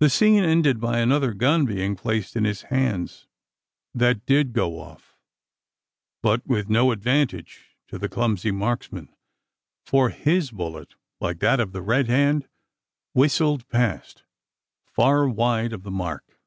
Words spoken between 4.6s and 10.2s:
off; but with no advantage to the clumsy marksman: for